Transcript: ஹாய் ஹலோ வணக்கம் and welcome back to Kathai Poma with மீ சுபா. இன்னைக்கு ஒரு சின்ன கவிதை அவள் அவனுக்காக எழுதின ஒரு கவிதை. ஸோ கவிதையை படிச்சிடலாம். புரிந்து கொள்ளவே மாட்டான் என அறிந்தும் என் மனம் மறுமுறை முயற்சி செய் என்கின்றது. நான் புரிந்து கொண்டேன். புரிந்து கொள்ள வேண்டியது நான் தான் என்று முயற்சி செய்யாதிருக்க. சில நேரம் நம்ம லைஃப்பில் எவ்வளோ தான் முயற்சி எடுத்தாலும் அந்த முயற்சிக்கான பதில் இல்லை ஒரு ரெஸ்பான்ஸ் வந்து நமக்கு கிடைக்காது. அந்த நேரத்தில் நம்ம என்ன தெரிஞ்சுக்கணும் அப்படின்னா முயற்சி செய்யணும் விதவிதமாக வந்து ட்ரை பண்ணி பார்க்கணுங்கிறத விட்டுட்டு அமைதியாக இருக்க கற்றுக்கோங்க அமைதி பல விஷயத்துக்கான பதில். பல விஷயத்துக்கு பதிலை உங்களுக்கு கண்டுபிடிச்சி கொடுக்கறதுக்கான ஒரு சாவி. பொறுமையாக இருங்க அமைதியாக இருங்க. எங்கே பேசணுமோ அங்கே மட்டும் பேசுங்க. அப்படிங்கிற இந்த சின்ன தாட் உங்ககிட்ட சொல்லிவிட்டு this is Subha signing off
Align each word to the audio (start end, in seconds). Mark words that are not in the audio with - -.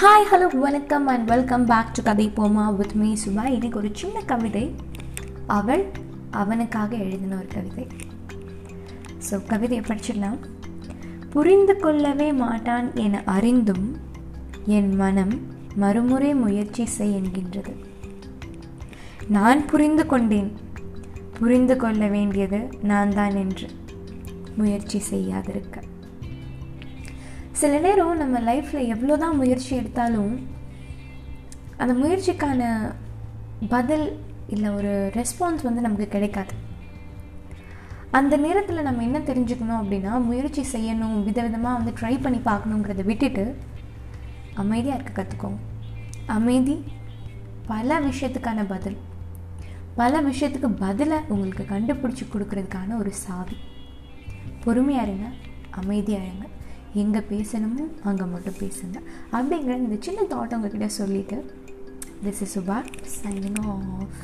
ஹாய் 0.00 0.26
ஹலோ 0.30 0.46
வணக்கம் 0.56 1.06
and 1.06 1.28
welcome 1.28 1.64
back 1.64 1.92
to 1.92 2.02
Kathai 2.02 2.32
Poma 2.36 2.64
with 2.76 2.92
மீ 2.92 3.12
சுபா. 3.12 3.44
இன்னைக்கு 3.44 3.78
ஒரு 3.78 3.90
சின்ன 3.92 4.20
கவிதை 4.20 4.74
அவள் 5.46 5.84
அவனுக்காக 6.30 6.96
எழுதின 6.96 7.36
ஒரு 7.36 7.46
கவிதை. 7.54 7.86
ஸோ 9.26 9.40
கவிதையை 9.46 9.84
படிச்சிடலாம். 9.88 10.38
புரிந்து 11.30 11.76
கொள்ளவே 11.76 12.32
மாட்டான் 12.32 12.94
என 12.94 13.22
அறிந்தும் 13.24 13.86
என் 14.66 14.92
மனம் 14.94 15.34
மறுமுறை 15.74 16.34
முயற்சி 16.34 16.86
செய் 16.86 17.16
என்கின்றது. 17.20 17.74
நான் 19.28 19.66
புரிந்து 19.66 20.06
கொண்டேன். 20.06 20.56
புரிந்து 21.38 21.76
கொள்ள 21.76 22.06
வேண்டியது 22.06 22.68
நான் 22.82 23.14
தான் 23.14 23.36
என்று 23.36 23.68
முயற்சி 24.56 25.02
செய்யாதிருக்க. 25.12 25.78
சில 27.60 27.74
நேரம் 27.84 28.20
நம்ம 28.22 28.38
லைஃப்பில் 28.46 28.88
எவ்வளோ 28.94 29.14
தான் 29.22 29.38
முயற்சி 29.40 29.70
எடுத்தாலும் 29.80 30.32
அந்த 31.82 31.92
முயற்சிக்கான 32.00 32.62
பதில் 33.74 34.04
இல்லை 34.54 34.70
ஒரு 34.78 34.90
ரெஸ்பான்ஸ் 35.16 35.62
வந்து 35.66 35.84
நமக்கு 35.86 36.06
கிடைக்காது. 36.14 36.52
அந்த 38.18 38.34
நேரத்தில் 38.44 38.86
நம்ம 38.88 39.02
என்ன 39.06 39.18
தெரிஞ்சுக்கணும் 39.28 39.80
அப்படின்னா 39.80 40.12
முயற்சி 40.26 40.62
செய்யணும் 40.74 41.16
விதவிதமாக 41.28 41.78
வந்து 41.78 41.94
ட்ரை 42.00 42.12
பண்ணி 42.24 42.40
பார்க்கணுங்கிறத 42.50 43.04
விட்டுட்டு 43.10 43.44
அமைதியாக 44.62 44.98
இருக்க 44.98 45.12
கற்றுக்கோங்க 45.18 45.60
அமைதி 46.36 46.76
பல 47.70 48.00
விஷயத்துக்கான 48.08 48.66
பதில். 48.74 48.98
பல 50.00 50.20
விஷயத்துக்கு 50.28 50.70
பதிலை 50.84 51.20
உங்களுக்கு 51.34 51.66
கண்டுபிடிச்சி 51.72 52.26
கொடுக்கறதுக்கான 52.34 52.98
ஒரு 53.02 53.12
சாவி. 53.24 53.58
பொறுமையாக 54.64 55.06
இருங்க 55.08 55.26
அமைதியாக 55.80 56.28
இருங்க. 56.28 56.46
எங்கே 57.02 57.20
பேசணுமோ 57.30 57.84
அங்கே 58.08 58.26
மட்டும் 58.32 58.58
பேசுங்க. 58.60 58.98
அப்படிங்கிற 59.32 59.74
இந்த 59.82 59.96
சின்ன 60.00 60.20
தாட் 60.30 60.54
உங்ககிட்ட 60.56 60.88
சொல்லிவிட்டு 60.98 61.38
this 62.24 62.42
is 62.44 62.54
Subha 62.58 62.78
signing 63.22 63.60
off 63.64 64.14